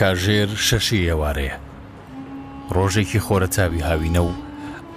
[0.00, 1.56] کاژێر شەشی ئێوارەیە
[2.74, 4.32] ڕۆژێکی خۆرەتاوی هاوینە و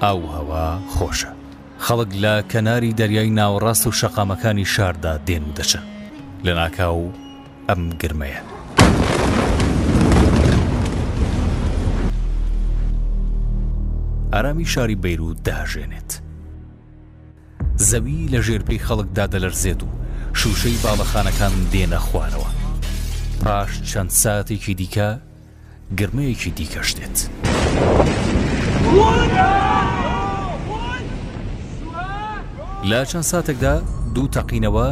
[0.04, 1.32] ئاو هەوا خۆشە
[1.86, 5.84] خەڵک لە کەناری دەریای ناوەڕاست و شەقامەکانی شاردا دێن و دەچن
[6.46, 7.12] لە ناکاو
[7.70, 8.42] ئەم گرمەیە
[14.34, 16.12] ئارامی شاری بەیروت داژێنێت
[17.90, 19.88] زەوی لە ژێرپەی خەڵک دادەلەرزێت و
[20.40, 22.50] شوشەی باڵەخانەکان دێنە خوارەوە
[23.44, 25.10] پاش چەند ساتێکی دیکە
[26.00, 27.18] گرمەیەکی دیکەشتێت.
[32.90, 33.74] لە چەند ساتێکدا
[34.16, 34.88] دوو تەقینەوە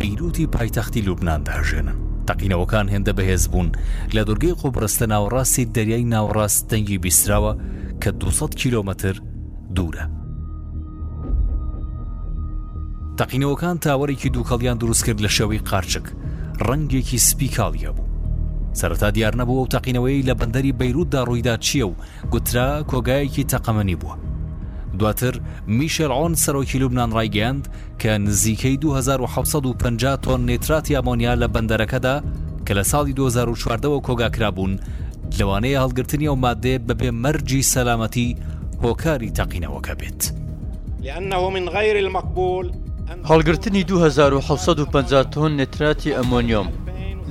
[0.00, 1.96] بیرروتی پایتەختی لوبنان داژێنن.
[2.30, 3.68] تەقینەوەکان هێندە بەهێز بوون
[4.14, 7.52] لە دورگەی قوبرستە ناوەڕاستی دەریای ناوەڕاست دەنگی بیسراوە
[8.02, 9.14] کە 200 کیلومتر
[9.76, 10.06] دوورە.
[13.18, 16.04] تەقینەوەکان تاوەێکی دووکەڵیان دروست کرد لە شەوەی قارچک
[16.70, 18.10] ڕەنگێکی سپیکاڵی هەبوو
[18.78, 21.94] سەرەتا دیار نەبوو و تەقینەوەی لە بەندەری بەیروتدا ڕوویدا چییە و
[22.32, 24.14] گوترا کۆگایەکی تەقەمەنی بووە
[24.98, 25.34] دواتر
[25.78, 27.64] میشلعۆن سەرۆکی لوبناان ڕایگەاند
[28.00, 32.16] کە نزیکەی 2650 تۆن نێتراتی ئەمۆنیا لە بەندەرەکەدا
[32.66, 34.72] کە لە ساڵی 2014ەوە کۆگاکرابوون
[35.38, 38.36] لەوانەیە هەڵگرتنی ئەو مادێ بەبێ مەرجی سەلامەتی
[38.84, 40.22] هۆکاری تەقینەوەکە بێت.
[41.06, 42.66] لأنه من غير المقبول
[43.30, 46.68] هەڵگرتنی 2650 تۆن نتراتی ئەمۆنیۆم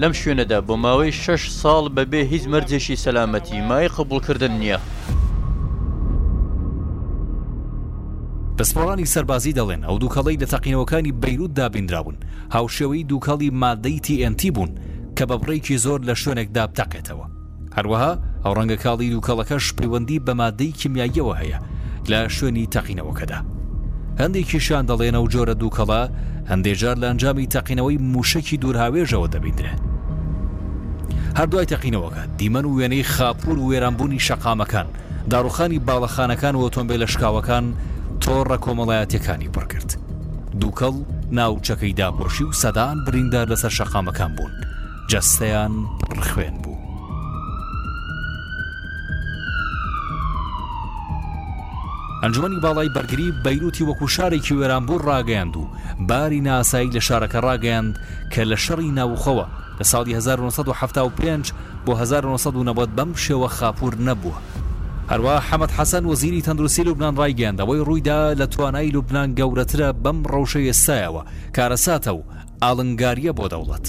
[0.01, 4.79] لەم شوێنەدا بۆ ماوەی شش ساڵ بەبێ هیچ مەرجێکی سەلامەتی مای قبولکردن نییە.
[8.59, 12.17] دەسپۆڕانی سەربازی دەڵێن ئەو دووکەڵی لە تەقینەوەکانی بەیروت دابینراون
[12.55, 14.71] هاوشێوەی دووکەڵی مادەی TNT بوون
[15.17, 17.25] کە بە بڕێکی زۆر لە شوێنێکدا بتاقێتەوە
[17.75, 21.59] هەروەها ئەو ڕەنگە کاڵی دووکەڵەکەش پەیوەندی بە مادەی کیمیاییەوە هەیە
[22.11, 23.39] لە شوێنی تەقینەوەکەدا.
[24.19, 26.01] هەندێکیشان دەڵێنە و جۆرە دووکەڵە
[26.51, 29.79] هەندێجار لە ئەنجامی تەقینەوەی موشکی دوورهاوێژەوە دەبیدرێت
[31.39, 34.87] هەردوای تەقینەوەکە دیمەن و وێنەی خاپور و وێرانبوونی شەقامەکان
[35.31, 37.65] داڕوخانی باڵەخانەکان و ئۆتۆمبیل لە شکاوەکان
[38.23, 39.89] تۆڕە کۆمەڵایەتەکانی پڕکرد
[40.61, 40.95] دووکەڵ
[41.37, 44.53] ناوچەکەی داپۆشی و سەدان بریندار لەسەر شەقامەکان بوون
[45.11, 45.73] جەستەیان
[46.19, 46.70] ڕخوێن بوو
[52.21, 55.67] ئەنجومی باڵای بەرگری بەیروتی وەکو شارێکی وێرانبوو ڕاگەیاند و
[56.09, 57.99] باری ناسایی لە شارەکە ڕاگەیاند
[58.31, 59.45] کە لە شەڕی ناوخەوە
[59.79, 61.53] لە ساڵی 1975
[61.85, 64.35] بۆ 1990 بەم شێوە خاپور نەبووە.
[65.11, 71.23] هەروە حەمەد حەسەن وەزیری تەندروستی لوبناان ڕایگەاندەوەی ڕوویدا لە توانایی لوبناان گەورەترە بەم ڕەوشەیە سایەوە
[71.55, 72.21] کارەساتە و
[72.63, 73.87] ئاڵنگاریە بۆ دەوڵەت.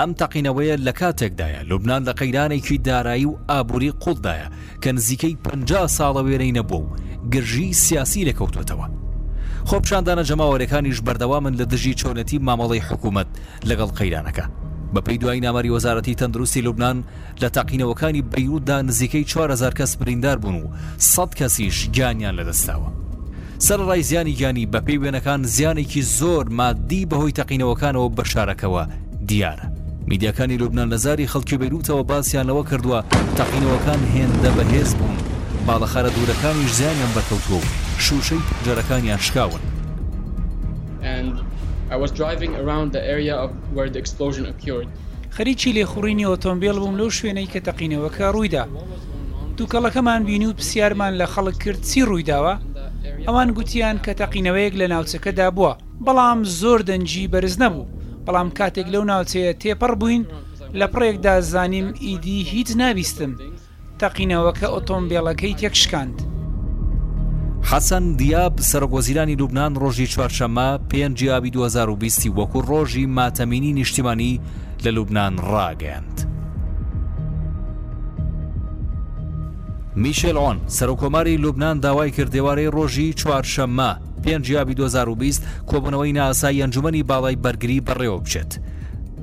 [0.00, 4.48] ئەم تەقینەوەیە لە کاتێکدایە لوبناان لە قەیرانێکی دارایی و ئابووری قوڵدایە
[4.84, 6.86] کە نزیکەی 50 ساڵە وێرەی نەبوو
[7.34, 8.86] گرژی سیاسی لێکەوتوێتەوە
[9.68, 13.28] خۆپشاندانە جەماوەرەکانیش بەردەوامن لە دژی چۆنەتی مامەڵی حکوومەت
[13.68, 14.44] لەگەڵ قەیرانەکە
[14.94, 16.98] بەپی دوای ناماری وەزارەتی تەندروستی لوبناان
[17.42, 20.66] لە تاقینەوەکانی بەیوددا نزیکەی 4هزار کەس بریندار بوون و
[21.12, 22.88] سەد کەسیش گیانیان لەدەستاوە
[23.66, 28.84] سەر ڕای زیانی گیانی بەپی وێنەکان زیانێکی زۆر مادی بەهۆی تەقینەوەکانەوە بە شارەکەەوە
[29.28, 29.66] دیارە
[30.10, 32.98] میدیەکانی لوبناان لە زاری خەڵکی بەیروتەوە باسیانەوە کردووە
[33.38, 35.18] تەقینەوەکان هێندە بەهێز بوون
[35.68, 37.68] باڵەخارە دوورەکانیش زیانیان بەکەوتووە و
[38.06, 39.60] شوشەی جەرەکانیان شکاون.
[41.94, 44.88] I was driving around the area of where the explosion occurred.
[45.30, 48.66] خەریکی لێخوڕینی ئۆتۆمبیل بووم لەو شوێنەی کە تەقینەوەکە ڕوویدا.
[49.56, 52.54] دووکەڵەکەمان بینی و پرسیارمان لە خەڵک کرد چی ڕوویداوە؟
[53.26, 55.72] ئەوان گوتیان کە تەقینەوەیەک لە ناوچەکەدا بووە،
[56.06, 57.86] بەڵام زۆر دەنجی بەرز نەبوو،
[58.26, 60.26] بەڵام کاتێک لەو ناوچەیە تێپەڕ بووین
[60.78, 63.32] لە پڕێکدا زانیم ئیدی هیچ ناویستم
[64.02, 66.16] تەقینەوەکە ئۆتۆمبیلەکەی تێکشکاند.
[67.70, 74.40] حەسەن دیاب سەرگۆزیرانی لوبناان ڕۆژی چوارشەمە پێنج یابی 2020 وەکو ڕۆژی ماتەمینی نیشتیمانی
[74.84, 76.16] لە لوبناان ڕاگەاند.
[79.96, 83.90] میشل ئۆن سەرۆکۆماری لوبناان داوای کردێوارەی ڕۆژی چوارشەممە
[84.24, 88.58] پێنج یابی 2020 کۆبنەوەی ناسایی ئەنجومی باڵای بەرگری بەڕێوە بچێت.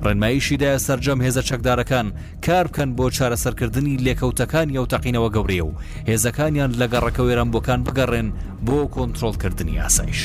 [0.04, 2.06] ڕێنماییشیدایە سرجەم هێزە چەکدارەکان
[2.46, 5.72] کار بکەن بۆ چارەسەرکردنی لێکەوتەکان یو تەقینەوە گەورێ و
[6.10, 8.28] هێزەکانیان لەگەڕەکە وێرانبووەکان بگەڕێن
[8.66, 10.20] بۆ کۆنتترۆلکردنی ئاسایش.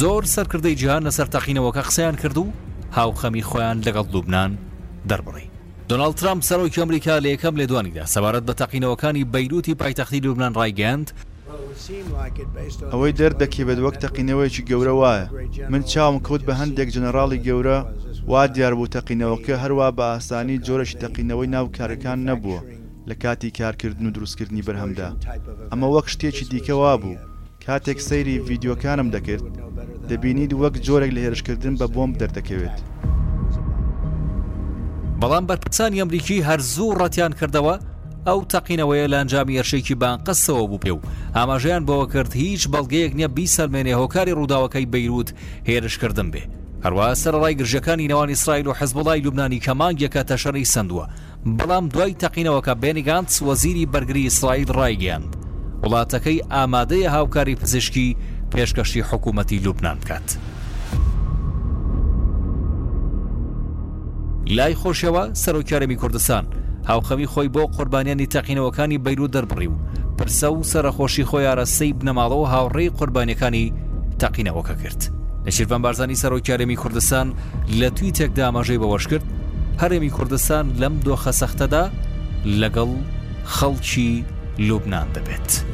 [0.00, 2.46] زۆر سەرکردەی جیهان لەسەر تەقینەوەکە قسەیان کرد و
[2.96, 4.52] هاوخەمی خۆیان لەگەڵ لوبنان
[5.08, 5.46] دەربڕی.
[5.88, 11.08] دۆناالد ترامپ سەرۆکی ئەمریکا لە یەکەم لێدوانیدا سەبارەت بە تەقینەوەکانی بەیروتی پایتەختی لوبنان ڕایگەاند
[12.92, 15.26] ئەوەی دەردەکی بێت وەک تەقینەوەیکی گەورە وایە
[15.72, 17.78] من چاوم کەوت بە هەندێک جەنەراڵی گەورە
[18.30, 22.60] وا دیار بوو تەقینەوەکە هەروە بە ئاسانی جۆرەشی تەقینەوەی ناوکارەکان نەبووە
[23.08, 25.08] لە کاتی کارکردن و دروستکردنی بەرهەمدا
[25.70, 27.16] ئەمە وەک شتێکی دیکەوا بوو
[27.64, 29.44] کاتێک سەیری ڤیددیوەکانم دەکرد
[30.08, 32.76] دەبینید وەک جۆرێک لە هێرشکردن بە بۆم دەردەکەوێت.
[35.20, 37.74] بەڵام بەرپرسانی ئەمریکی هەر زوو ڕەتیان کردەوە
[38.28, 41.00] ئەو تەقینەوەیە لە ئەنجامی ئەرشێکی بانقەسەوە بوو پێ و
[41.36, 45.28] ئاماژیان بەوە کرد هیچ بەڵگەیەک نییە بی سەلمێنێ هۆکاری ڕووداوەکەی بەیروت
[45.68, 46.42] هێرشکردن بێ
[46.84, 51.06] هەروە سەرڕای گرژەکانی نەوان ئیسرائیل و حەزبڵای لوبنانی کەمانگەکە تەشەڕی سندووە
[51.58, 55.30] بەڵام دوای تەقینەوەکە بێنیگانس وەزیری بەرگری ئیسرائیل ڕایگەاند
[55.82, 58.16] وڵاتەکەی ئامادەیە هاوکاری پزیشکی
[58.52, 60.28] پێشکەشی حکوومەتی لوبنان بکات.
[64.56, 66.44] لای خۆشەوە سەرۆکارەمی کوردستان
[66.88, 69.76] هاوخەوی خۆی بۆ قوربانیانی تەقینەوەکانی بەیرو دەربڕی و
[70.18, 73.66] پرسە و سەرخۆشی خۆیارەسەی بنەماڵەوە هاوڕێی قوربانیەکانی
[74.20, 75.02] تەقینەوەکە کرد
[75.46, 77.28] لە شیرڤان بارزانانی سەرۆکیارێمی کوردستان
[77.78, 79.26] لە توی تێکدا ماژەی بەوەش کرد
[79.80, 81.84] هەرێمی کوردستان لەم دۆخە سەختەدا
[82.60, 82.90] لەگەڵ
[83.54, 84.10] خەڵکی
[84.66, 85.73] لوبنان دەبێت.